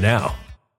[0.00, 0.34] now.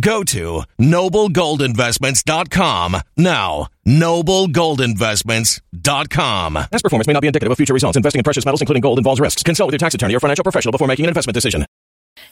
[0.00, 3.68] Go to noblegoldinvestments.com now.
[3.86, 6.54] Noblegoldinvestments.com.
[6.54, 7.96] Past performance may not be indicative of future results.
[7.96, 9.42] Investing in precious metals, including gold, involves risks.
[9.42, 11.64] Consult with your tax attorney or financial professional before making an investment decision.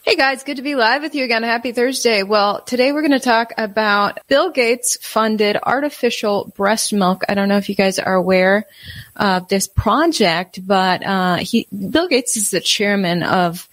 [0.02, 1.42] Hey guys, good to be live with you again.
[1.42, 2.22] Happy Thursday.
[2.22, 7.22] Well, today we're going to talk about Bill Gates funded artificial breast milk.
[7.28, 8.66] I don't know if you guys are aware
[9.16, 13.68] of this project, but uh, he Bill Gates is the chairman of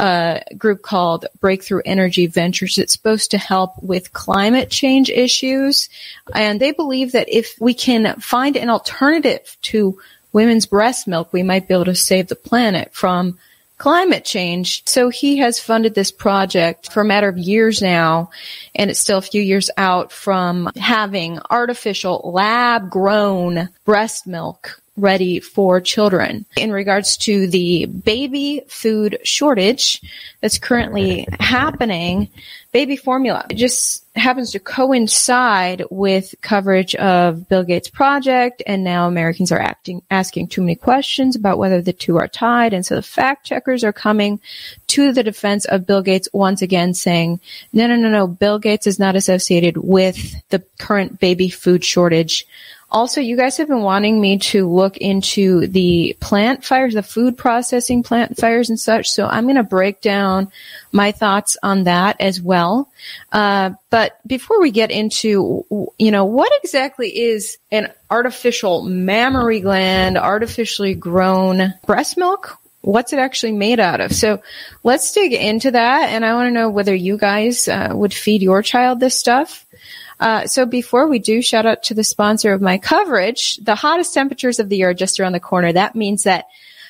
[0.00, 2.78] a group called Breakthrough Energy Ventures.
[2.78, 5.90] It's supposed to help with climate change issues,
[6.34, 10.00] and they believe that if we can find an alternative to
[10.32, 13.38] women's breast milk, we might be able to save the planet from
[13.76, 14.86] climate change.
[14.86, 18.30] So he has funded this project for a matter of years now,
[18.74, 25.40] and it's still a few years out from having artificial lab grown breast milk ready
[25.40, 26.46] for children.
[26.56, 30.00] In regards to the baby food shortage
[30.40, 32.28] that's currently happening,
[32.72, 39.06] baby formula it just happens to coincide with coverage of Bill Gates' project, and now
[39.06, 42.96] Americans are acting, asking too many questions about whether the two are tied, and so
[42.96, 44.40] the fact checkers are coming
[44.88, 47.40] to the defense of Bill Gates once again, saying,
[47.72, 48.26] "No, no, no, no.
[48.26, 52.46] Bill Gates is not associated with the current baby food shortage."
[52.92, 57.38] Also, you guys have been wanting me to look into the plant fires, the food
[57.38, 59.10] processing plant fires and such.
[59.10, 60.50] So I'm going to break down
[60.90, 62.90] my thoughts on that as well.
[63.30, 65.64] Uh, but before we get into,
[65.98, 72.58] you know, what exactly is an artificial mammary gland, artificially grown breast milk?
[72.82, 74.12] What's it actually made out of?
[74.12, 74.42] So
[74.82, 76.08] let's dig into that.
[76.08, 79.64] And I want to know whether you guys uh, would feed your child this stuff.
[80.20, 83.56] Uh, so before we do, shout out to the sponsor of my coverage.
[83.56, 85.72] The hottest temperatures of the year are just around the corner.
[85.72, 86.48] That means that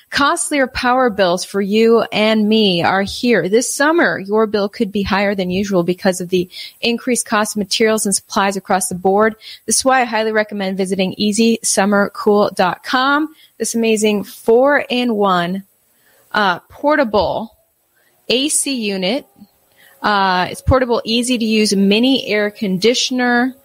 [0.09, 3.47] costlier power bills for you and me are here.
[3.47, 6.49] This summer, your bill could be higher than usual because of the
[6.81, 9.37] increased cost of materials and supplies across the board.
[9.65, 13.35] This is why I highly recommend visiting easysummercool.com.
[13.57, 15.63] This amazing four in one,
[16.33, 17.55] uh, portable
[18.27, 19.25] AC unit
[20.01, 23.55] uh, it's portable, easy to use mini air conditioner.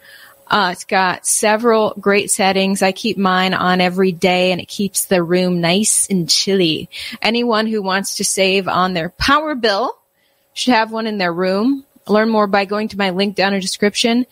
[0.48, 2.82] Uh, it's got several great settings.
[2.82, 6.88] I keep mine on every day and it keeps the room nice and chilly.
[7.20, 9.98] Anyone who wants to save on their power bill
[10.52, 11.84] should have one in their room.
[12.06, 14.26] Learn more by going to my link down in the description,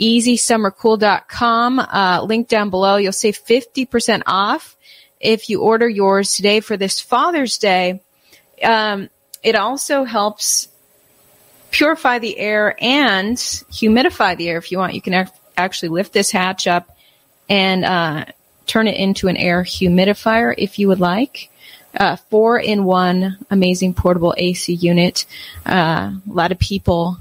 [0.00, 1.78] easysummercool.com.
[1.78, 2.96] Uh, link down below.
[2.96, 4.76] You'll save 50% off
[5.20, 8.00] if you order yours today for this Father's Day.
[8.62, 9.08] Um,
[9.44, 10.68] it also helps
[11.80, 14.92] purify the air and humidify the air if you want.
[14.92, 16.94] You can ac- actually lift this hatch up
[17.48, 18.26] and uh,
[18.66, 21.48] turn it into an air humidifier if you would like.
[21.96, 25.24] Uh, four in one amazing portable AC unit.
[25.64, 27.16] Uh, a lot of people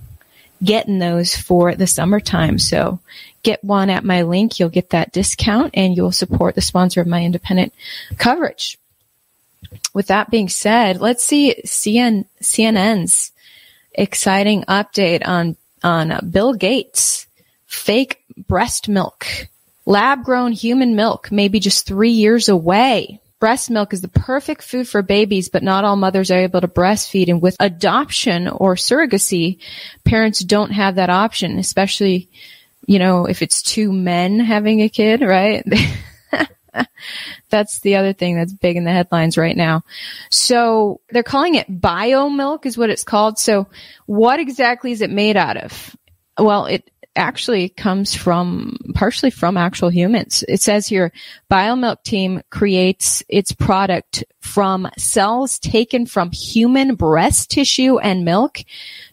[0.61, 2.59] getting those for the summertime.
[2.59, 3.00] So
[3.44, 4.59] get one at my link.
[4.59, 7.73] You'll get that discount and you'll support the sponsor of my independent
[8.17, 8.77] coverage.
[9.94, 13.31] With that being said, let's see CN, CNN's
[14.00, 17.28] exciting update on on uh, Bill Gates
[17.66, 19.25] fake breast milk.
[19.86, 23.22] Lab grown human milk may be just three years away.
[23.40, 26.68] Breast milk is the perfect food for babies, but not all mothers are able to
[26.68, 27.30] breastfeed.
[27.30, 29.60] And with adoption or surrogacy,
[30.04, 32.28] parents don't have that option, especially,
[32.86, 35.66] you know, if it's two men having a kid, right?
[37.50, 39.83] that's the other thing that's big in the headlines right now.
[40.30, 43.38] So they're calling it Biomilq is what it's called.
[43.38, 43.68] So
[44.06, 45.95] what exactly is it made out of?
[46.38, 50.44] Well, it actually comes from partially from actual humans.
[50.48, 51.12] It says here,
[51.51, 58.60] Biomilq team creates its product from cells taken from human breast tissue and milk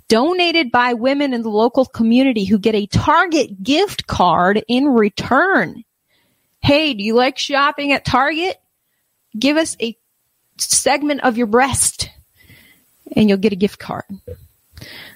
[0.09, 5.83] donated by women in the local community who get a Target gift card in return.
[6.67, 8.61] Hey, do you like shopping at Target?
[9.39, 9.97] Give us a
[10.59, 12.11] segment of your breast
[13.15, 14.03] and you'll get a gift card.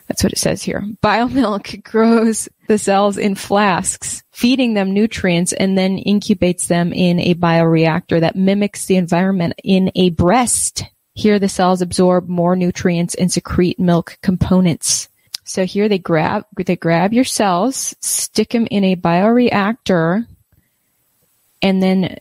[0.06, 0.80] That's what it says here.
[1.02, 7.34] Biomilq grows the cells in flasks, feeding them nutrients and then incubates them in a
[7.34, 10.84] bioreactor that mimics the environment in a breast.
[11.14, 15.08] Here the cells absorb more nutrients and secrete milk components.
[15.42, 20.28] So here they grab, they grab your cells, stick them in a bioreactor
[21.62, 22.18] and then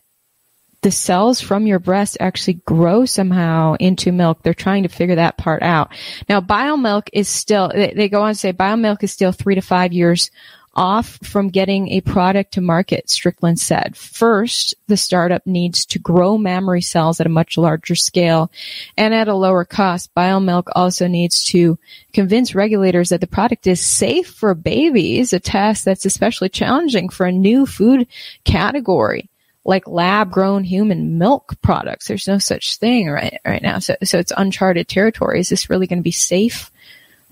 [0.82, 4.44] the cells from your breast actually grow somehow into milk.
[4.44, 5.92] They're trying to figure that part out.
[6.30, 9.62] Now, Biomilq is still, they, they go on to say Biomilq is still three to
[9.62, 10.32] five years
[10.76, 13.98] off from getting a product to market, Strickland said.
[13.98, 18.52] First, the startup needs to grow mammary cells at a much larger scale
[18.98, 20.14] and at a lower cost.
[20.16, 21.78] Biomilq also needs to
[22.14, 27.26] convince regulators that the product is safe for babies, a task that's especially challenging for
[27.26, 28.08] a new food
[28.44, 29.30] category
[29.66, 32.08] like lab grown human milk products.
[32.08, 33.80] There's no such thing right, right now.
[33.80, 35.40] So, so it's uncharted territory.
[35.40, 36.72] Is this really going to be safe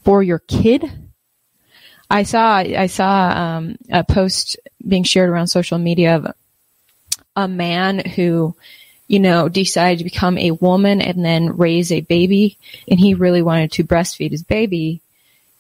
[0.04, 1.07] for your kid?
[2.10, 6.34] I saw I saw um, a post being shared around social media of
[7.36, 8.56] a man who,
[9.08, 13.42] you know, decided to become a woman and then raise a baby, and he really
[13.42, 15.02] wanted to breastfeed his baby,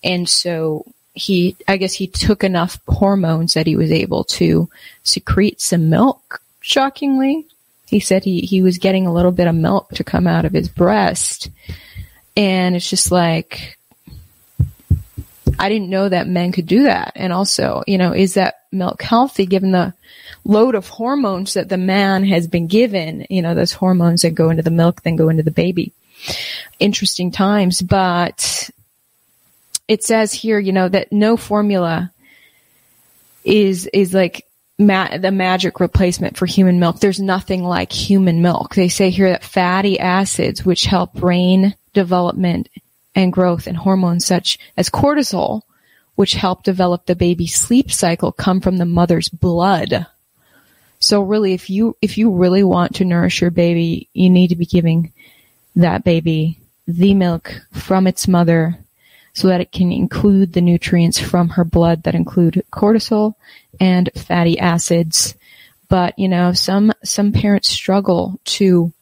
[0.03, 4.69] and so he, I guess, he took enough hormones that he was able to
[5.03, 6.41] secrete some milk.
[6.61, 7.47] Shockingly,
[7.87, 10.53] he said he he was getting a little bit of milk to come out of
[10.53, 11.49] his breast,
[12.35, 13.76] and it's just like
[15.59, 17.13] I didn't know that men could do that.
[17.15, 19.93] And also, you know, is that milk healthy given the
[20.43, 23.25] load of hormones that the man has been given?
[23.29, 25.93] You know, those hormones that go into the milk, then go into the baby.
[26.79, 28.69] Interesting times, but
[29.87, 32.11] it says here, you know, that no formula
[33.43, 34.45] is, is like
[34.77, 36.99] ma- the magic replacement for human milk.
[36.99, 38.75] There's nothing like human milk.
[38.75, 42.69] They say here that fatty acids, which help brain development
[43.17, 45.63] and growth and hormones such as cortisol,
[46.13, 50.05] which help develop the baby's sleep cycle come from the mother's blood.
[50.99, 54.55] So really, if you, if you really want to nourish your baby, you need to
[54.55, 55.13] be giving
[55.75, 58.77] that baby the milk from its mother
[59.33, 63.33] so that it can include the nutrients from her blood that include cortisol
[63.79, 65.33] and fatty acids.
[65.89, 68.93] But, you know, some, some parents struggle to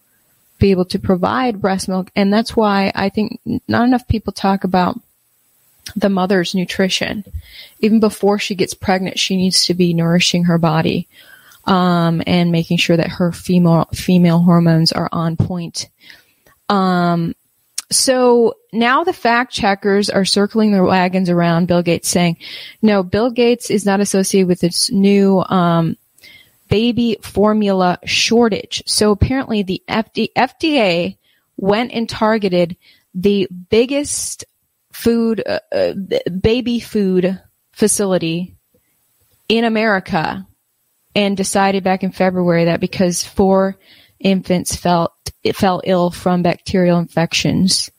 [0.59, 2.11] be able to provide breast milk.
[2.15, 4.99] And that's why I think not enough people talk about
[5.95, 7.23] the mother's nutrition.
[7.79, 11.07] Even before she gets pregnant, she needs to be nourishing her body,
[11.65, 15.89] um, and making sure that her female, female hormones are on point.
[16.69, 17.35] Um,
[17.91, 22.37] so now the fact checkers are circling their wagons around Bill Gates saying,
[22.81, 25.97] no, Bill Gates is not associated with this new, um,
[26.67, 28.83] baby formula shortage.
[28.85, 31.17] So apparently the FD- FDA
[31.57, 32.77] went and targeted
[33.13, 34.45] the biggest
[34.91, 35.93] food, uh, uh,
[36.41, 37.39] baby food
[37.71, 38.55] facility
[39.47, 40.47] in America
[41.15, 43.77] and decided back in February that because four
[44.19, 47.91] infants felt it fell ill from bacterial infections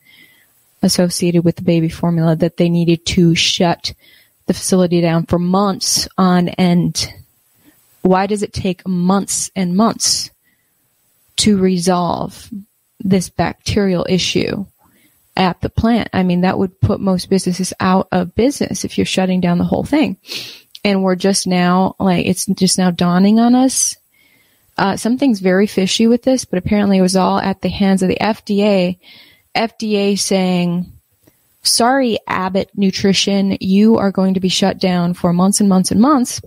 [0.81, 3.93] associated with the baby formula that they needed to shut
[4.45, 7.13] the facility down for months on end.
[8.01, 10.29] Why does it take months and months
[11.37, 12.49] to resolve
[12.99, 14.65] this bacterial issue
[15.35, 16.09] at the plant?
[16.13, 19.63] I mean, that would put most businesses out of business if you're shutting down the
[19.63, 20.17] whole thing.
[20.83, 23.97] And we're just now, like, it's just now dawning on us
[24.77, 28.09] uh, something's very fishy with this, but apparently it was all at the hands of
[28.09, 28.99] the FDA.
[29.55, 30.91] FDA saying,
[31.63, 35.99] sorry, Abbott Nutrition, you are going to be shut down for months and months and
[35.99, 36.41] months,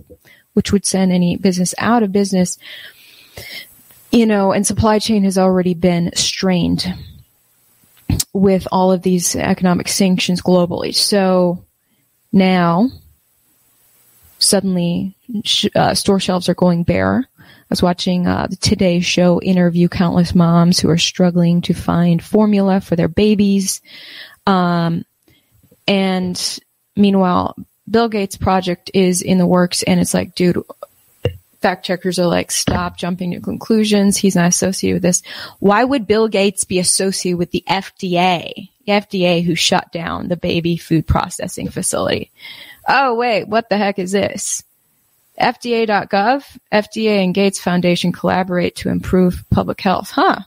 [0.53, 2.57] which would send any business out of business.
[4.11, 6.85] You know, and supply chain has already been strained
[8.33, 10.93] with all of these economic sanctions globally.
[10.93, 11.63] So
[12.33, 12.89] now
[14.37, 15.15] suddenly
[15.75, 17.29] uh, store shelves are going bare
[17.71, 22.21] I was watching uh, the Today Show interview countless moms who are struggling to find
[22.21, 23.81] formula for their babies.
[24.45, 25.05] Um,
[25.87, 26.59] and
[26.97, 27.55] meanwhile,
[27.91, 30.63] Bill Gates' project is in the works, and it's like, dude,
[31.61, 34.17] fact checkers are like, stop jumping to conclusions.
[34.17, 35.21] He's not associated with this.
[35.59, 38.69] Why would Bill Gates be associated with the FDA?
[38.85, 42.31] The FDA who shut down the baby food processing facility.
[42.87, 44.63] Oh, wait, what the heck is this?
[45.39, 50.11] FDA.gov, FDA and Gates Foundation collaborate to improve public health.
[50.11, 50.39] Huh.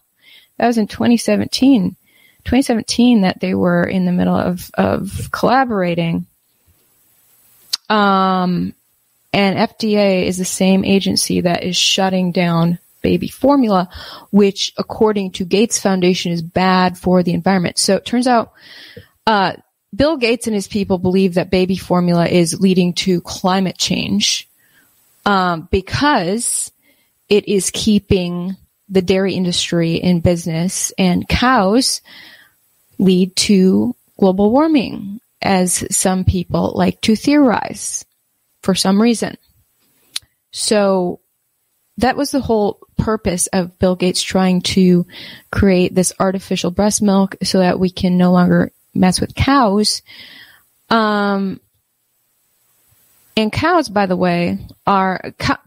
[0.58, 1.96] That was in 2017.
[2.44, 6.26] 2017 that they were in the middle of, of collaborating.
[7.94, 8.74] Um,
[9.32, 13.88] and FDA is the same agency that is shutting down baby formula,
[14.32, 17.78] which according to Gates Foundation is bad for the environment.
[17.78, 18.52] So it turns out,
[19.28, 19.52] uh,
[19.94, 24.48] Bill Gates and his people believe that baby formula is leading to climate change
[25.24, 26.72] um, because
[27.28, 28.56] it is keeping
[28.88, 32.00] the dairy industry in business and cows
[32.98, 35.13] lead to global warming
[35.44, 38.04] as some people like to theorize
[38.62, 39.36] for some reason.
[40.50, 41.20] So
[41.98, 45.06] that was the whole purpose of Bill Gates trying to
[45.52, 50.02] create this artificial breast milk so that we can no longer mess with cows.
[50.90, 51.60] Um,
[53.36, 55.58] and cows, by the way, are cow,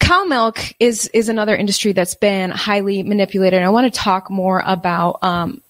[0.00, 3.58] cow milk is is another industry that's been highly manipulated.
[3.58, 5.60] And I want to talk more about um,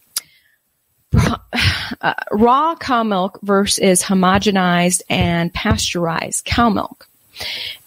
[2.00, 7.08] uh, raw cow milk versus homogenized and pasteurized cow milk,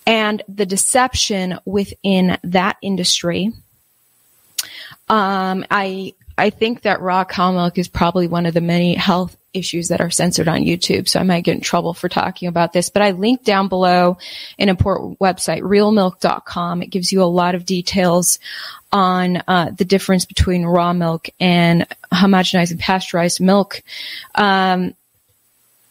[0.05, 3.51] and the deception within that industry.
[5.07, 9.37] Um, I I think that raw cow milk is probably one of the many health
[9.55, 11.07] issues that are censored on YouTube.
[11.07, 14.17] So I might get in trouble for talking about this, but I link down below
[14.59, 16.81] an important website, realmilk.com.
[16.81, 18.39] It gives you a lot of details
[18.91, 23.81] on uh, the difference between raw milk and homogenized and pasteurized milk.
[24.35, 24.93] Um,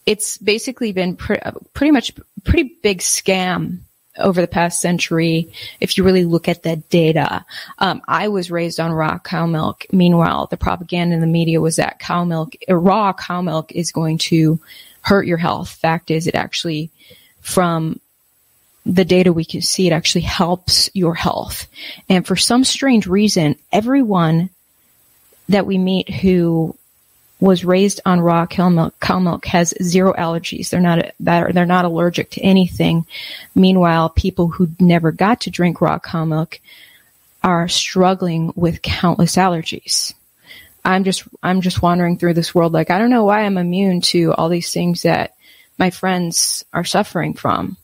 [0.05, 1.41] it's basically been pre-
[1.73, 2.11] pretty much
[2.43, 3.79] pretty big scam
[4.17, 7.45] over the past century, if you really look at the data.
[7.79, 9.85] Um, I was raised on raw cow milk.
[9.91, 14.17] Meanwhile, the propaganda in the media was that cow milk, raw cow milk is going
[14.19, 14.59] to
[15.01, 15.69] hurt your health.
[15.69, 16.89] Fact is, it actually,
[17.41, 17.99] from
[18.85, 21.67] the data we can see, it actually helps your health.
[22.07, 24.49] And for some strange reason, everyone
[25.49, 26.75] that we meet who
[27.39, 30.69] was raised on raw cow milk, cow milk has zero allergies.
[30.69, 33.05] They're not they're not allergic to anything.
[33.53, 36.59] Meanwhile, people who never got to drink raw cow milk
[37.43, 40.13] are struggling with countless allergies.
[40.83, 44.01] I'm just I'm just wandering through this world like I don't know why I'm immune
[44.01, 45.35] to all these things that
[45.77, 47.77] my friends are suffering from.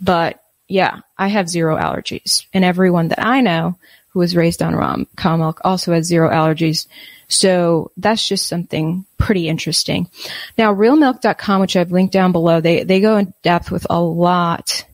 [0.00, 2.46] But yeah, I have zero allergies.
[2.52, 3.76] And everyone that I know
[4.10, 6.86] who was raised on raw cow milk also has zero allergies.
[7.30, 10.08] So that's just something pretty interesting.
[10.58, 14.84] Now, realmilk.com, which I've linked down below, they, they go in depth with a lot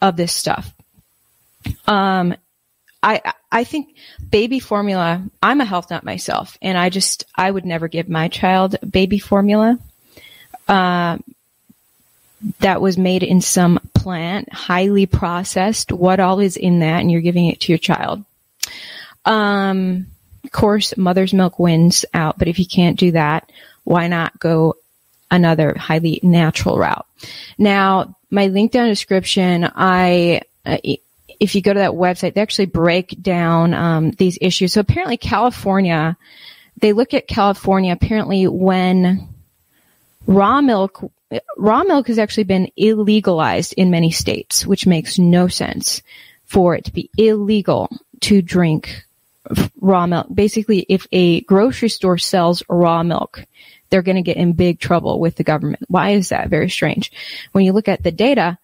[0.00, 0.72] of this stuff.
[1.86, 2.34] Um,
[3.02, 3.94] I, I think
[4.30, 8.28] baby formula, I'm a health nut myself, and I just, I would never give my
[8.28, 9.78] child baby formula.
[10.66, 11.18] Uh,
[12.60, 17.20] that was made in some plant, highly processed, what all is in that, and you're
[17.20, 18.24] giving it to your child.
[19.26, 20.06] Um,
[20.44, 23.50] of course, mother's milk wins out, but if you can't do that,
[23.84, 24.76] why not go
[25.30, 27.06] another highly natural route?
[27.58, 30.78] Now, my link down description, I, uh,
[31.40, 34.72] if you go to that website, they actually break down um, these issues.
[34.72, 36.16] So apparently, California,
[36.78, 37.92] they look at California.
[37.92, 39.28] Apparently, when
[40.26, 41.10] raw milk,
[41.56, 46.02] raw milk has actually been illegalized in many states, which makes no sense
[46.44, 47.88] for it to be illegal
[48.20, 49.03] to drink
[49.80, 50.26] raw milk.
[50.32, 53.44] Basically, if a grocery store sells raw milk,
[53.90, 55.84] they're going to get in big trouble with the government.
[55.88, 56.48] Why is that?
[56.48, 57.12] Very strange.
[57.52, 58.58] When you look at the data,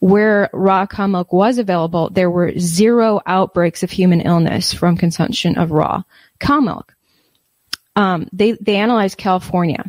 [0.00, 5.56] where raw cow milk was available, there were zero outbreaks of human illness from consumption
[5.56, 6.02] of raw
[6.40, 6.94] cow milk.
[7.96, 9.84] Um, they they analyzed California,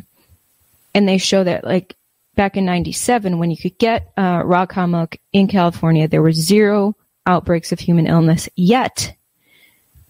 [0.94, 1.96] and they show that like
[2.34, 6.32] back in '97, when you could get uh, raw cow milk in California, there were
[6.32, 8.48] zero outbreaks of human illness.
[8.54, 9.16] Yet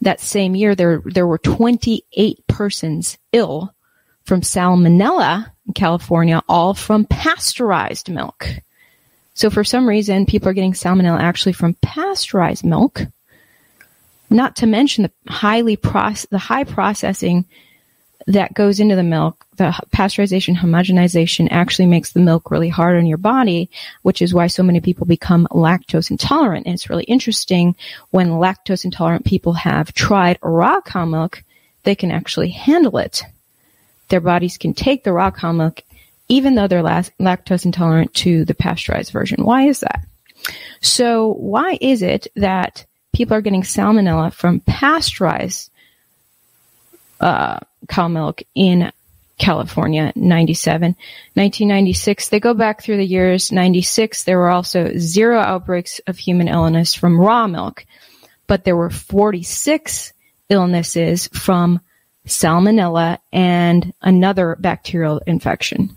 [0.00, 3.74] that same year, there, there were 28 persons ill
[4.24, 8.48] from salmonella in California, all from pasteurized milk.
[9.34, 13.02] So for some reason, people are getting salmonella actually from pasteurized milk.
[14.28, 17.44] Not to mention the highly process, the high processing
[18.26, 23.06] that goes into the milk, the pasteurization, homogenization actually makes the milk really hard on
[23.06, 23.70] your body,
[24.02, 26.66] which is why so many people become lactose intolerant.
[26.66, 27.76] And it's really interesting
[28.10, 31.44] when lactose intolerant people have tried raw cow milk,
[31.84, 33.22] they can actually handle it.
[34.08, 35.82] Their bodies can take the raw cow milk,
[36.28, 39.44] even though they're lactose intolerant to the pasteurized version.
[39.44, 40.04] Why is that?
[40.80, 45.70] So why is it that people are getting salmonella from pasteurized
[47.20, 48.90] uh, cow milk in
[49.38, 50.96] California, 97.
[51.34, 53.52] 1996, they go back through the years.
[53.52, 57.84] 96, there were also zero outbreaks of human illness from raw milk,
[58.46, 60.12] but there were 46
[60.48, 61.80] illnesses from
[62.26, 65.94] salmonella and another bacterial infection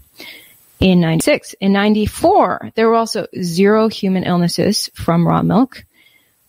[0.79, 1.55] in 96.
[1.60, 5.84] In 94, there were also zero human illnesses from raw milk,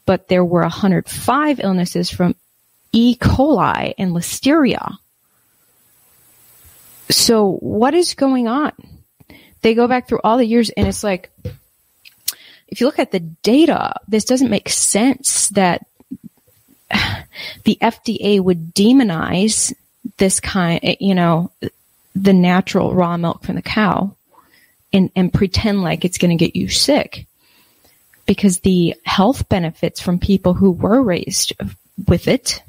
[0.06, 2.34] but there were 105 illnesses from
[2.92, 3.16] E.
[3.16, 4.96] coli and listeria.
[7.10, 8.72] So what is going on?
[9.62, 11.30] They go back through all the years and it's like,
[12.68, 15.86] if you look at the data, this doesn't make sense that
[17.64, 19.72] the FDA would demonize
[20.16, 21.50] this kind, you know,
[22.14, 24.14] the natural raw milk from the cow
[24.92, 27.26] and, and pretend like it's going to get you sick
[28.26, 31.52] because the health benefits from people who were raised
[32.06, 32.62] with it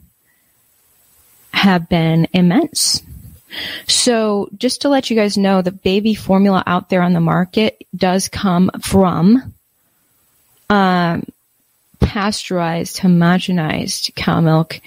[1.62, 3.04] have been immense.
[3.86, 7.86] So just to let you guys know, the baby formula out there on the market
[7.96, 9.54] does come from
[10.72, 11.24] um,
[12.00, 14.82] pasteurized, homogenized cow milk.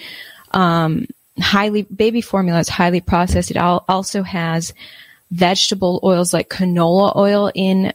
[0.51, 1.07] Um,
[1.39, 3.53] highly baby formula is highly processed.
[3.53, 4.75] It also has
[5.31, 7.93] vegetable oils like canola oil in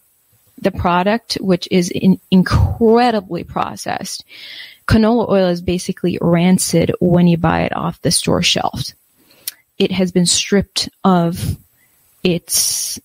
[0.62, 4.24] the product, which is in incredibly processed.
[4.90, 8.94] Canola oil is basically rancid when you buy it off the store shelf.
[9.78, 11.58] It has been stripped of
[12.24, 13.00] its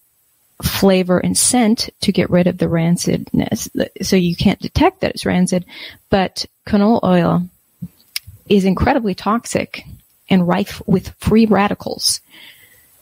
[0.62, 3.68] flavor and scent to get rid of the rancidness.
[4.00, 5.66] So you can't detect that it's rancid,
[6.08, 7.48] but canola oil
[8.48, 9.84] is incredibly toxic
[10.30, 12.22] and rife with free radicals.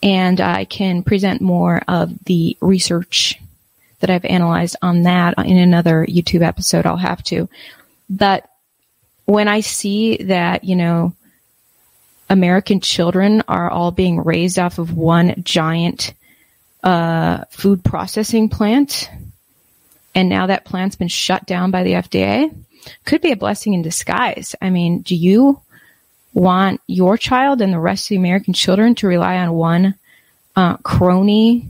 [0.03, 3.41] And I can present more of the research
[4.01, 6.85] that I've analyzed on that in another YouTube episode.
[6.85, 7.49] I'll have to.
[8.11, 8.49] But
[9.25, 11.15] when I see that, you know,
[12.29, 16.15] American children are all being raised off of one giant
[16.83, 19.09] a food processing plant,
[20.15, 22.55] and now that plant's been shut down by the FDA.
[23.05, 24.57] Could be a blessing in disguise.
[24.61, 25.61] I mean, do you
[26.35, 29.95] want your child and the rest of the American children to rely on one
[30.57, 31.69] uh, crony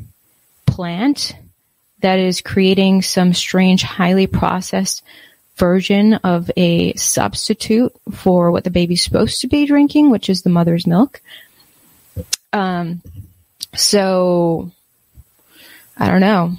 [0.65, 1.37] plant
[2.01, 5.03] that is creating some strange, highly processed
[5.57, 10.51] version of a substitute for what the baby's supposed to be drinking, which is the
[10.51, 11.21] mother's milk.
[12.53, 13.03] Um,
[13.75, 14.71] so
[15.97, 16.53] I don't know.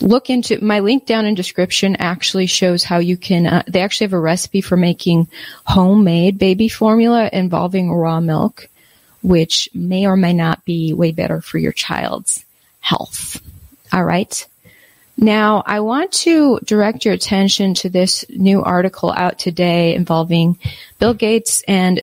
[0.00, 4.06] Look into my link down in description actually shows how you can, uh, they actually
[4.06, 5.28] have a recipe for making
[5.64, 8.68] homemade baby formula involving raw milk,
[9.22, 12.44] which may or may not be way better for your child's
[12.80, 13.40] health.
[13.92, 14.46] All right.
[15.22, 20.58] Now, I want to direct your attention to this new article out today involving
[20.98, 22.02] Bill Gates and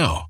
[0.00, 0.29] now.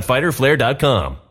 [0.01, 1.30] www.fighterflare.com.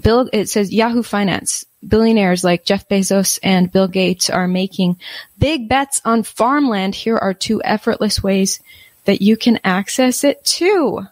[0.00, 1.64] Bill, it says Yahoo Finance.
[1.86, 4.98] Billionaires like Jeff Bezos and Bill Gates are making
[5.38, 6.94] big bets on farmland.
[6.94, 8.60] Here are two effortless ways
[9.04, 11.06] that you can access it too.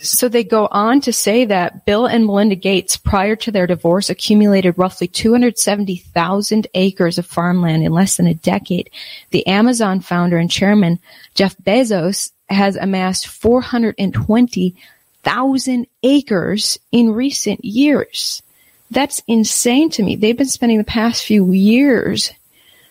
[0.00, 4.10] So they go on to say that Bill and Melinda Gates, prior to their divorce,
[4.10, 8.90] accumulated roughly 270,000 acres of farmland in less than a decade.
[9.30, 11.00] The Amazon founder and chairman,
[11.34, 13.26] Jeff Bezos, has amassed
[15.24, 18.42] 420,000 acres in recent years.
[18.90, 20.16] That's insane to me.
[20.16, 22.32] They've been spending the past few years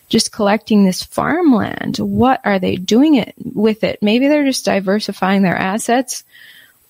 [0.10, 1.98] just collecting this farmland.
[1.98, 4.02] What are they doing it with it?
[4.02, 6.24] Maybe they're just diversifying their assets.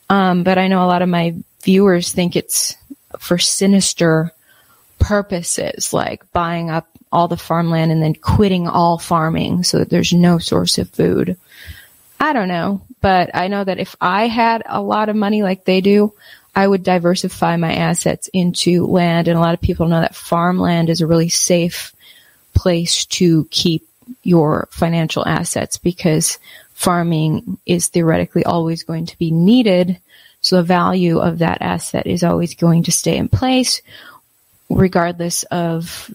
[0.09, 2.75] Um, but I know a lot of my viewers think it's
[3.19, 4.31] for sinister
[4.99, 10.13] purposes, like buying up all the farmland and then quitting all farming so that there's
[10.13, 11.37] no source of food.
[12.19, 15.65] I don't know, but I know that if I had a lot of money like
[15.65, 16.13] they do,
[16.55, 19.27] I would diversify my assets into land.
[19.27, 21.93] And a lot of people know that farmland is a really safe
[22.53, 23.87] place to keep
[24.23, 26.39] your financial assets because
[26.73, 29.99] farming is theoretically always going to be needed.
[30.41, 33.81] So the value of that asset is always going to stay in place
[34.69, 36.11] regardless of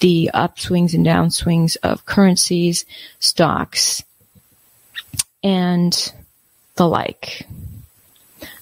[0.00, 2.84] the upswings and downswings of currencies,
[3.20, 4.02] stocks,
[5.44, 6.12] and
[6.76, 7.46] the like.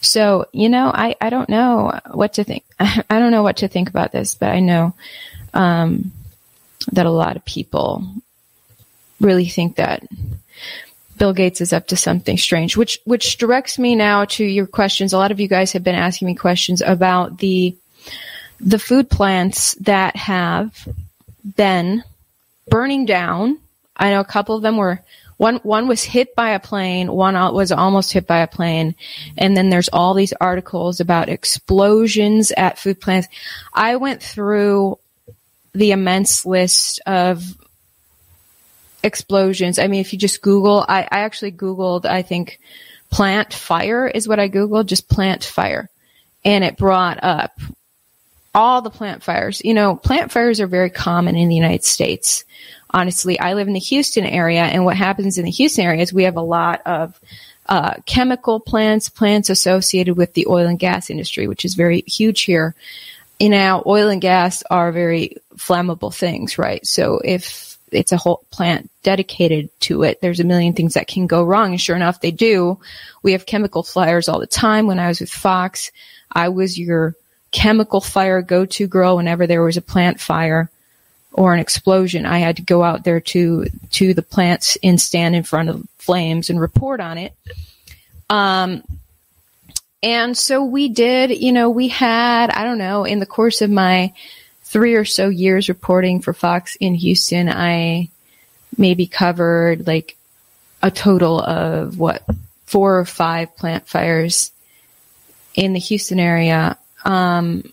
[0.01, 2.65] So, you know, I, I don't know what to think.
[2.81, 4.95] I don't know what to think about this, but I know,
[5.55, 6.13] um,
[6.91, 8.05] that a lot of people
[9.21, 10.03] really think that
[11.17, 15.13] Bill Gates is up to something strange, which, which directs me now to your questions.
[15.13, 17.77] A lot of you guys have been asking me questions about the,
[18.59, 20.89] the food plants that have
[21.57, 22.03] been
[22.67, 23.59] burning down.
[23.97, 25.01] I know a couple of them were
[25.43, 28.95] one one was hit by a plane, one was almost hit by a plane,
[29.37, 33.27] and then there's all these articles about explosions at food plants.
[33.75, 35.01] I went through
[35.73, 37.43] the immense list of
[39.03, 39.81] explosions.
[39.81, 42.61] I mean, if you just Google, I, I actually Googled, I think
[43.11, 45.91] plant fire is what I Googled, just plant fire.
[46.45, 47.59] And it brought up
[48.55, 49.61] all the plant fires.
[49.65, 52.45] You know, plant fires are very common in the United States
[52.93, 56.13] honestly, I live in the Houston area, and what happens in the Houston area is
[56.13, 57.19] we have a lot of
[57.67, 62.43] uh, chemical plants, plants associated with the oil and gas industry, which is very huge
[62.43, 62.75] here.
[63.39, 66.85] You know, oil and gas are very flammable things, right?
[66.87, 71.27] So if it's a whole plant dedicated to it, there's a million things that can
[71.27, 71.71] go wrong.
[71.71, 72.79] And sure enough, they do.
[73.23, 74.87] We have chemical fires all the time.
[74.87, 75.91] When I was with Fox,
[76.31, 77.15] I was your
[77.51, 80.71] chemical fire go-to girl whenever there was a plant fire
[81.33, 85.35] or an explosion, I had to go out there to to the plants and stand
[85.35, 87.35] in front of flames and report on it.
[88.29, 88.83] Um,
[90.03, 91.31] and so we did.
[91.31, 94.13] You know, we had I don't know in the course of my
[94.65, 98.09] three or so years reporting for Fox in Houston, I
[98.77, 100.17] maybe covered like
[100.83, 102.23] a total of what
[102.65, 104.51] four or five plant fires
[105.55, 106.79] in the Houston area.
[107.05, 107.71] Um,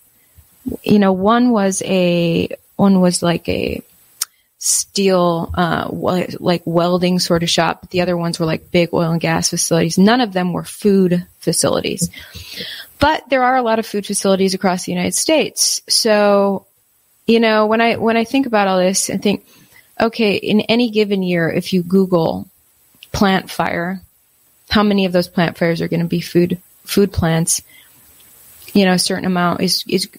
[0.84, 3.84] you know, one was a one was like a
[4.58, 5.88] steel, uh,
[6.40, 9.50] like welding sort of shop, but the other ones were like big oil and gas
[9.50, 9.98] facilities.
[9.98, 12.10] None of them were food facilities.
[13.00, 15.82] But there are a lot of food facilities across the United States.
[15.88, 16.66] So,
[17.26, 19.46] you know, when I, when I think about all this and think,
[20.00, 22.48] okay, in any given year, if you Google
[23.14, 24.02] plant fire,
[24.70, 27.62] how many of those plant fires are going to be food, food plants?
[28.74, 30.10] You know, a certain amount is, is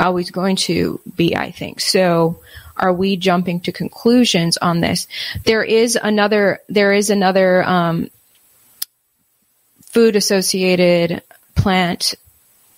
[0.00, 1.80] always going to be, I think.
[1.80, 2.40] So
[2.76, 5.06] are we jumping to conclusions on this?
[5.44, 8.10] There is another, there is another, um,
[9.82, 11.22] food associated
[11.54, 12.14] plant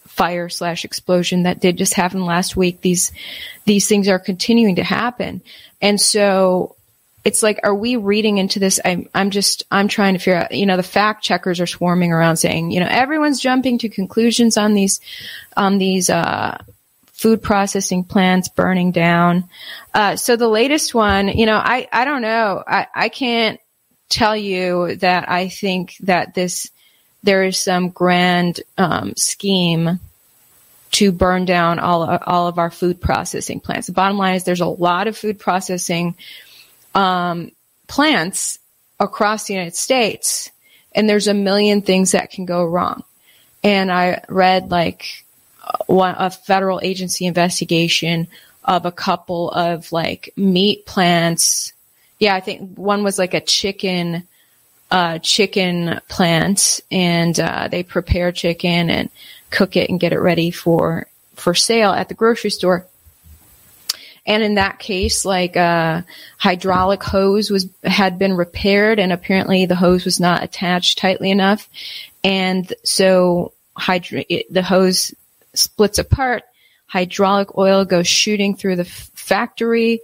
[0.07, 2.81] fire slash explosion that did just happen last week.
[2.81, 3.13] These,
[3.65, 5.41] these things are continuing to happen.
[5.81, 6.77] And so
[7.25, 8.81] it's like, are we reading into this?
[8.85, 12.13] I'm, I'm just, I'm trying to figure out, you know, the fact checkers are swarming
[12.13, 15.01] around saying, you know, everyone's jumping to conclusions on these,
[15.57, 16.59] on these, uh,
[17.23, 19.49] food processing plants burning down.
[19.95, 22.65] Uh, so the latest one, you know, I, I don't know.
[22.67, 23.61] I, I can't
[24.09, 26.69] tell you that I think that this,
[27.23, 30.01] there is some grand, um, scheme
[30.91, 33.87] to burn down all, all of our food processing plants.
[33.87, 36.17] The bottom line is there's a lot of food processing,
[36.93, 37.53] um,
[37.87, 38.59] plants
[38.99, 40.51] across the United States
[40.91, 43.05] and there's a million things that can go wrong.
[43.63, 45.22] And I read like
[45.87, 48.29] one, a federal agency investigation
[48.65, 51.73] of a couple of like meat plants.
[52.19, 54.27] Yeah, I think one was like a chicken,
[54.91, 59.11] uh, chicken plant and, uh, they prepare chicken and
[59.51, 62.87] cook it and get it ready for, for sale at the grocery store.
[64.25, 66.03] And in that case, like a uh,
[66.39, 71.69] hydraulic hose was had been repaired, and apparently the hose was not attached tightly enough,
[72.23, 75.13] and so hydra- it, the hose
[75.55, 76.43] splits apart.
[76.87, 80.01] Hydraulic oil goes shooting through the f- factory,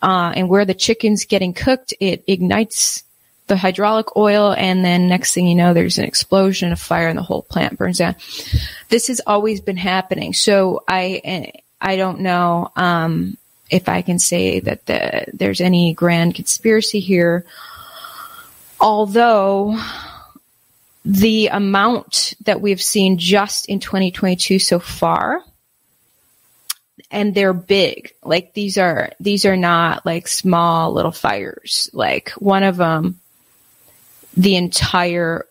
[0.00, 3.04] uh, and where the chicken's getting cooked, it ignites
[3.46, 7.18] the hydraulic oil, and then next thing you know, there's an explosion, a fire, and
[7.18, 8.16] the whole plant burns down.
[8.88, 10.32] This has always been happening.
[10.32, 13.36] So I, I don't know um,
[13.70, 17.44] if I can say that the, there's any grand conspiracy here.
[18.80, 19.78] Although
[21.04, 25.42] the amount that we've seen just in 2022 so far
[27.10, 28.12] and they're big.
[28.24, 31.90] Like these are these are not like small little fires.
[31.92, 33.20] Like one of them,
[34.36, 35.46] the entire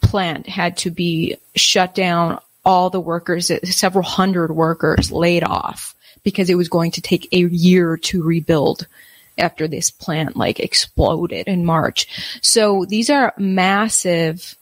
[0.00, 2.40] plant had to be shut down.
[2.66, 7.40] All the workers, several hundred workers, laid off because it was going to take a
[7.40, 8.86] year to rebuild
[9.38, 12.38] after this plant like exploded in March.
[12.42, 14.56] So these are massive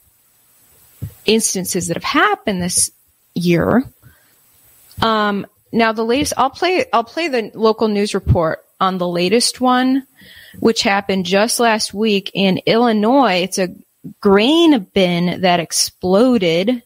[1.27, 2.91] instances that have happened this
[3.35, 3.85] year.
[5.01, 9.61] Um, now the latest, I'll play, I'll play the local news report on the latest
[9.61, 10.07] one,
[10.59, 13.43] which happened just last week in Illinois.
[13.43, 13.75] It's a
[14.21, 16.83] grain bin that exploded.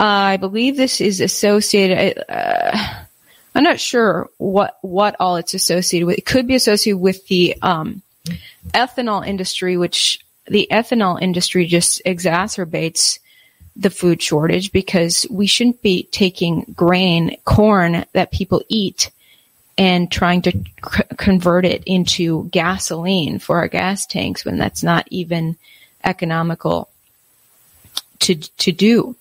[0.00, 2.24] Uh, I believe this is associated.
[2.28, 3.01] Uh,
[3.54, 6.18] I'm not sure what what all it's associated with.
[6.18, 8.02] It could be associated with the um,
[8.72, 13.18] ethanol industry, which the ethanol industry just exacerbates
[13.76, 19.10] the food shortage because we shouldn't be taking grain, corn that people eat
[19.78, 25.06] and trying to c- convert it into gasoline for our gas tanks when that's not
[25.10, 25.56] even
[26.04, 26.88] economical
[28.20, 29.16] to to do.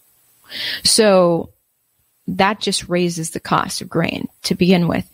[0.83, 1.49] So
[2.27, 5.09] that just raises the cost of grain to begin with.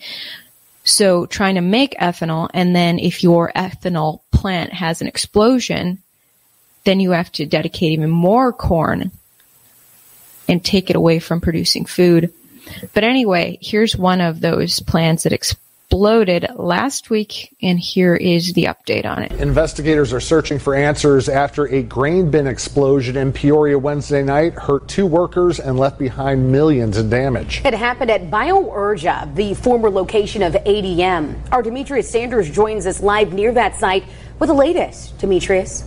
[0.84, 6.02] So trying to make ethanol and then if your ethanol plant has an explosion,
[6.86, 9.12] then you have to dedicate even more corn
[10.48, 12.34] and take it away from producing food.
[12.94, 15.34] But anyway, here's one of those plants that
[15.90, 19.32] exploded last week, and here is the update on it.
[19.40, 24.86] Investigators are searching for answers after a grain bin explosion in Peoria Wednesday night hurt
[24.90, 27.62] two workers and left behind millions in damage.
[27.64, 31.54] It happened at BioUrja, the former location of ADM.
[31.54, 34.04] Our Demetrius Sanders joins us live near that site
[34.40, 35.18] with the latest.
[35.20, 35.86] Demetrius.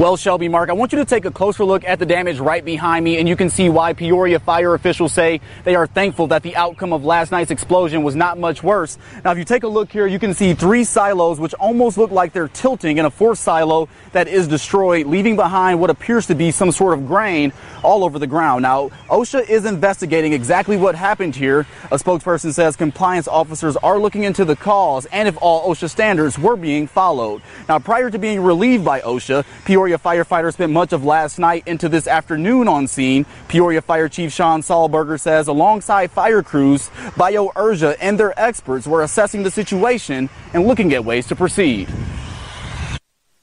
[0.00, 2.64] Well, Shelby, Mark, I want you to take a closer look at the damage right
[2.64, 6.42] behind me, and you can see why Peoria fire officials say they are thankful that
[6.42, 8.96] the outcome of last night's explosion was not much worse.
[9.26, 12.10] Now, if you take a look here, you can see three silos, which almost look
[12.10, 16.34] like they're tilting, and a fourth silo that is destroyed, leaving behind what appears to
[16.34, 18.62] be some sort of grain all over the ground.
[18.62, 21.66] Now, OSHA is investigating exactly what happened here.
[21.90, 26.38] A spokesperson says compliance officers are looking into the cause and if all OSHA standards
[26.38, 27.42] were being followed.
[27.68, 31.66] Now, prior to being relieved by OSHA, Peoria Peoria firefighters spent much of last night
[31.66, 33.26] into this afternoon on scene.
[33.48, 39.42] Peoria Fire Chief Shawn Sollberger says alongside fire crews, BioUrja and their experts were assessing
[39.42, 41.88] the situation and looking at ways to proceed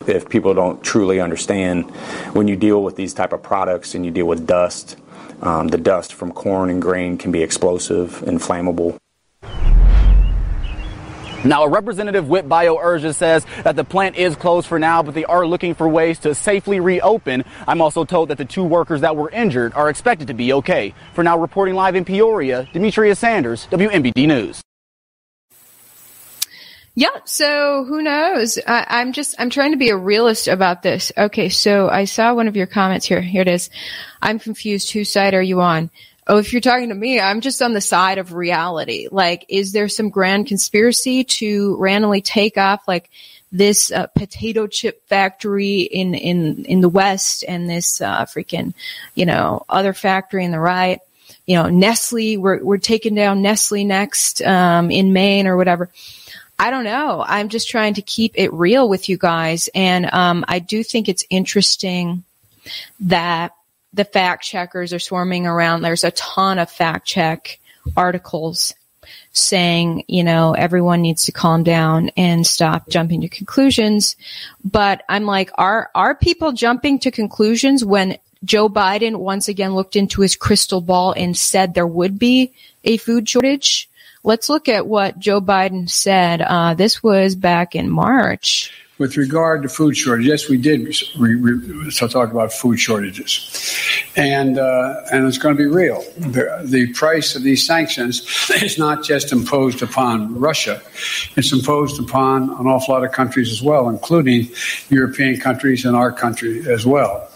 [0.05, 1.91] if people don't truly understand
[2.31, 4.95] when you deal with these type of products and you deal with dust
[5.41, 8.97] um, the dust from corn and grain can be explosive and flammable
[11.45, 15.25] now, a representative with BioUrja says that the plant is closed for now, but they
[15.25, 17.45] are looking for ways to safely reopen.
[17.67, 20.93] I'm also told that the two workers that were injured are expected to be okay.
[21.13, 24.61] For now, reporting live in Peoria, Demetrius Sanders, WMBD News.
[26.95, 28.57] Yeah, so who knows?
[28.65, 31.11] I, am just, I'm trying to be a realist about this.
[31.15, 33.21] Okay, so I saw one of your comments here.
[33.21, 33.69] Here it is.
[34.19, 34.91] I'm confused.
[34.91, 35.91] Whose side are you on?
[36.29, 39.07] Oh, if you're talking to me, I'm just on the side of reality.
[39.09, 43.09] Like, is there some grand conspiracy to randomly take off like
[43.49, 48.73] this uh, potato chip factory in, in, in the West and this, uh, freaking,
[49.15, 50.99] you know, other factory in the right?
[51.45, 55.89] You know, Nestle, we're, we're taking down Nestle next, um, in Maine or whatever.
[56.59, 57.23] I don't know.
[57.25, 59.69] I'm just trying to keep it real with you guys.
[59.73, 62.25] And, um, I do think it's interesting
[62.99, 63.53] that
[63.97, 65.81] the fact checkers are swarming around.
[65.81, 67.59] There's a ton of fact check
[67.95, 68.73] articles
[69.31, 74.15] saying, you know, everyone needs to calm down and stop jumping to conclusions.
[74.63, 79.95] But I'm like, are, are people jumping to conclusions when Joe Biden once again looked
[79.95, 83.89] into his crystal ball and said there would be a food shortage?
[84.23, 86.41] Let's look at what Joe Biden said.
[86.41, 91.35] Uh, this was back in March with regard to food shortage, yes, we did re-
[91.35, 93.75] re- so talk about food shortages,
[94.15, 96.01] and uh, and it's going to be real.
[96.17, 98.21] The, the price of these sanctions
[98.61, 100.81] is not just imposed upon Russia;
[101.35, 104.49] it's imposed upon an awful lot of countries as well, including
[104.89, 107.29] European countries and our country as well.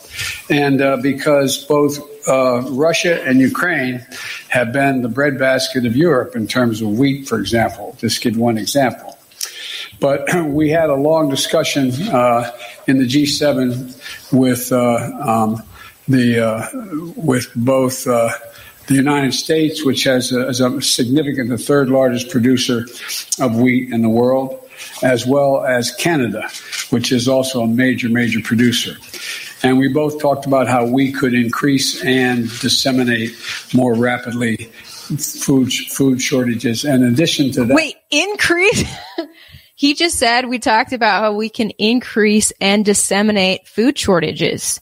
[0.50, 4.06] And uh, because both uh, Russia and Ukraine
[4.50, 8.58] have been the breadbasket of Europe in terms of wheat, for example, just give one
[8.58, 9.18] example.
[10.00, 12.52] But we had a long discussion uh,
[12.88, 15.64] in the G7 with uh, um,
[16.08, 16.68] the uh,
[17.16, 18.08] with both
[18.92, 22.86] the United States, which has a, is a significant, the third largest producer
[23.40, 24.68] of wheat in the world,
[25.04, 26.50] as well as Canada,
[26.90, 28.98] which is also a major, major producer.
[29.64, 33.32] And we both talked about how we could increase and disseminate
[33.74, 34.58] more rapidly
[35.18, 36.84] food food shortages.
[36.84, 38.84] And in addition to that, Wait, increase?
[39.82, 44.80] he just said we talked about how we can increase and disseminate food shortages.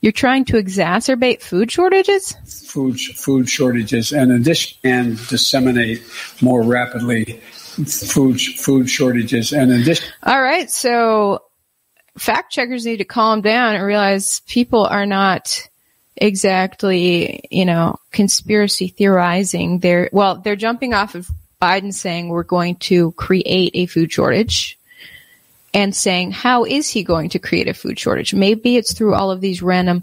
[0.00, 2.34] You're trying to exacerbate food shortages?
[2.66, 6.02] food food shortages and addition and disseminate
[6.40, 7.40] more rapidly
[7.86, 11.44] food food shortages and addition All right, so
[12.18, 15.68] fact checkers need to calm down and realize people are not
[16.16, 19.78] exactly, you know, conspiracy theorizing.
[19.78, 21.30] They're well, they're jumping off of
[21.62, 24.76] Biden saying we're going to create a food shortage
[25.72, 28.34] and saying how is he going to create a food shortage?
[28.34, 30.02] Maybe it's through all of these random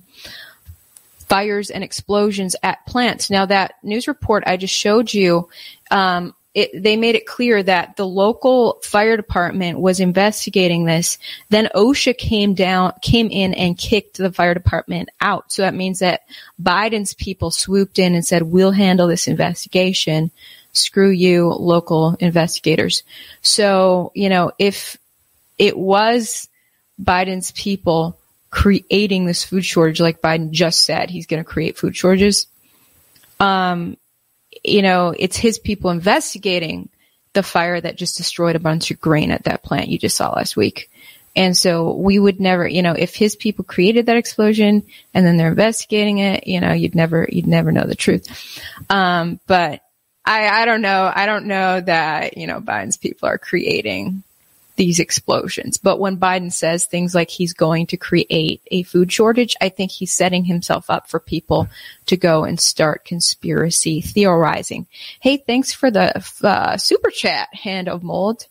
[1.28, 3.30] fires and explosions at plants.
[3.30, 5.50] Now that news report I just showed you,
[5.92, 11.20] um, it, they made it clear that the local fire department was investigating this.
[11.50, 15.52] Then OSHA came down, came in and kicked the fire department out.
[15.52, 16.22] So that means that
[16.62, 20.32] Biden's people swooped in and said, we'll handle this investigation.
[20.74, 23.04] Screw you, local investigators.
[23.42, 24.98] So, you know, if
[25.58, 26.48] it was
[27.02, 28.18] Biden's people
[28.50, 32.48] creating this food shortage, like Biden just said, he's going to create food shortages.
[33.40, 33.98] Um,
[34.64, 36.90] you know, it's his people investigating
[37.34, 40.32] the fire that just destroyed a bunch of grain at that plant you just saw
[40.32, 40.90] last week.
[41.36, 45.38] And so we would never, you know, if his people created that explosion and then
[45.38, 48.62] they're investigating it, you know, you'd never, you'd never know the truth.
[48.90, 49.82] Um, but
[50.26, 51.12] I, I don't know.
[51.14, 54.24] I don't know that, you know, Biden's people are creating
[54.76, 55.78] these explosions.
[55.78, 59.92] But when Biden says things like he's going to create a food shortage, I think
[59.92, 61.68] he's setting himself up for people
[62.06, 64.88] to go and start conspiracy theorizing.
[65.20, 68.46] Hey, thanks for the uh, super chat, Hand of Mold.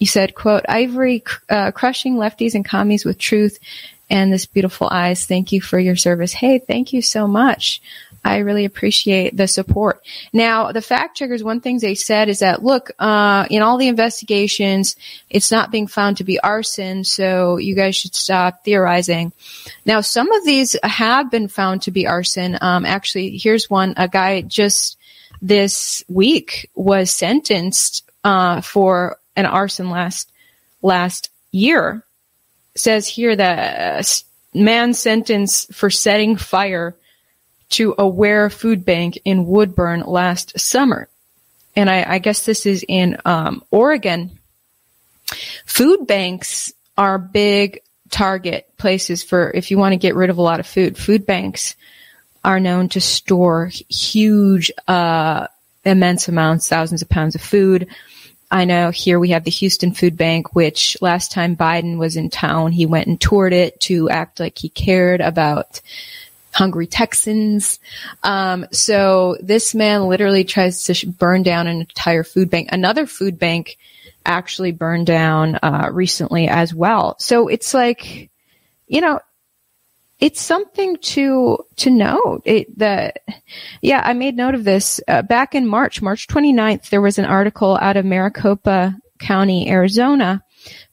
[0.00, 3.60] You said, quote, Ivory uh, crushing lefties and commies with truth
[4.10, 5.24] and this beautiful eyes.
[5.24, 6.32] Thank you for your service.
[6.32, 7.80] Hey, thank you so much.
[8.24, 10.02] I really appreciate the support.
[10.32, 13.88] Now, the fact checkers, one thing they said is that, look, uh, in all the
[13.88, 14.96] investigations,
[15.28, 19.32] it's not being found to be arson, so you guys should stop theorizing.
[19.84, 22.56] Now, some of these have been found to be arson.
[22.60, 23.92] Um, actually, here's one.
[23.98, 24.96] A guy just
[25.42, 30.32] this week was sentenced, uh, for an arson last,
[30.80, 32.02] last year.
[32.74, 36.96] Says here that man sentenced for setting fire
[37.74, 41.08] to AWARE food bank in Woodburn last summer.
[41.74, 44.38] And I, I guess this is in um, Oregon.
[45.66, 50.42] Food banks are big target places for if you want to get rid of a
[50.42, 50.96] lot of food.
[50.96, 51.74] Food banks
[52.44, 55.48] are known to store huge, uh,
[55.84, 57.88] immense amounts, thousands of pounds of food.
[58.52, 62.30] I know here we have the Houston Food Bank, which last time Biden was in
[62.30, 65.80] town, he went and toured it to act like he cared about
[66.54, 67.80] hungry Texans.
[68.22, 72.68] Um, so this man literally tries to burn down an entire food bank.
[72.70, 73.76] Another food bank
[74.24, 77.16] actually burned down uh, recently as well.
[77.18, 78.30] So it's like,
[78.86, 79.20] you know,
[80.20, 82.42] it's something to to note.
[82.44, 83.12] It the
[83.82, 86.88] yeah, I made note of this uh, back in March, March 29th.
[86.88, 90.43] There was an article out of Maricopa County, Arizona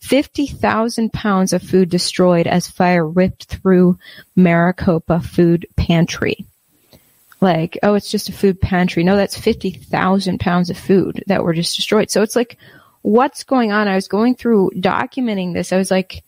[0.01, 3.97] 50,000 pounds of food destroyed as fire ripped through
[4.35, 6.45] Maricopa Food Pantry.
[7.39, 9.03] Like, oh, it's just a food pantry.
[9.03, 12.11] No, that's 50,000 pounds of food that were just destroyed.
[12.11, 12.57] So it's like,
[13.03, 13.87] what's going on?
[13.87, 15.71] I was going through documenting this.
[15.71, 16.23] I was like,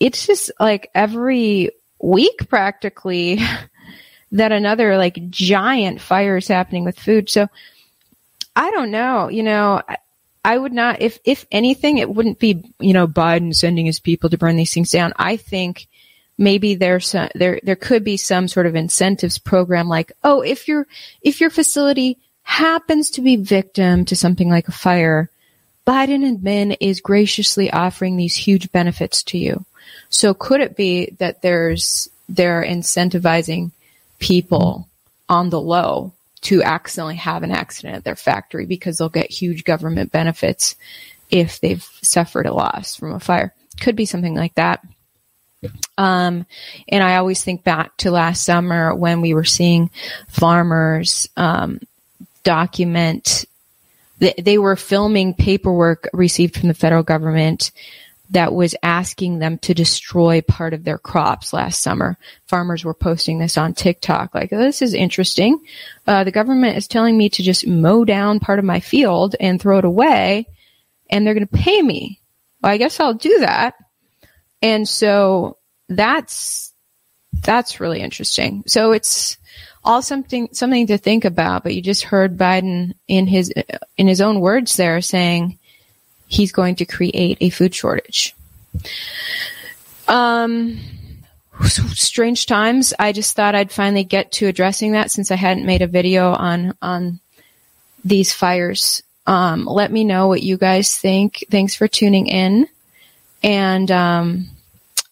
[0.00, 1.70] it's just like every
[2.02, 3.38] week practically
[4.32, 7.28] that another like giant fire is happening with food.
[7.28, 7.48] So
[8.56, 9.82] I don't know, you know,
[10.44, 14.30] I would not, if, if anything, it wouldn't be, you know, Biden sending his people
[14.30, 15.12] to burn these things down.
[15.16, 15.86] I think
[16.38, 20.86] maybe there's there, there could be some sort of incentives program like, oh, if your,
[21.20, 25.28] if your facility happens to be victim to something like a fire,
[25.86, 29.66] Biden and admin is graciously offering these huge benefits to you.
[30.08, 33.72] So could it be that there's, they're incentivizing
[34.18, 34.88] people
[35.28, 36.12] on the low
[36.42, 40.76] to accidentally have an accident at their factory because they'll get huge government benefits
[41.30, 43.54] if they've suffered a loss from a fire.
[43.80, 44.84] Could be something like that.
[45.98, 46.46] Um,
[46.88, 49.90] and I always think back to last summer when we were seeing
[50.28, 51.80] farmers um,
[52.42, 53.44] document.
[54.18, 57.72] They, they were filming paperwork received from the federal government
[58.30, 62.16] that was asking them to destroy part of their crops last summer.
[62.46, 65.58] Farmers were posting this on TikTok, like, this is interesting.
[66.06, 69.60] Uh, the government is telling me to just mow down part of my field and
[69.60, 70.46] throw it away,
[71.10, 72.20] and they're going to pay me.
[72.62, 73.74] Well, I guess I'll do that.
[74.62, 75.58] And so
[75.88, 76.72] that's
[77.42, 78.64] That's really interesting.
[78.66, 79.38] So it's
[79.82, 81.62] all something something to think about.
[81.62, 83.52] But you just heard Biden in his
[83.96, 85.59] in his own words there saying
[86.30, 88.34] he's going to create a food shortage.
[90.06, 90.78] Um,
[91.66, 92.94] strange times.
[92.98, 96.32] I just thought I'd finally get to addressing that since I hadn't made a video
[96.32, 97.20] on on
[98.04, 99.02] these fires.
[99.26, 101.44] Um, let me know what you guys think.
[101.50, 102.68] Thanks for tuning in,
[103.42, 104.48] and um,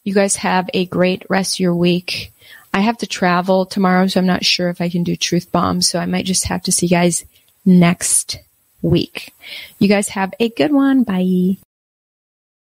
[0.05, 2.33] you guys have a great rest of your week.
[2.73, 5.89] I have to travel tomorrow, so I'm not sure if I can do truth bombs.
[5.89, 7.25] So I might just have to see you guys
[7.65, 8.39] next
[8.83, 9.33] week.
[9.79, 11.03] You guys have a good one.
[11.03, 11.59] Bye.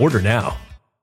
[0.00, 0.69] Order now.